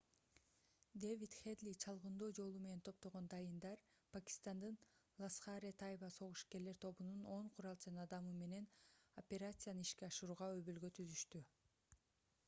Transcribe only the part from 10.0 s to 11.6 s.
ашырууга өбөлгө түзүштү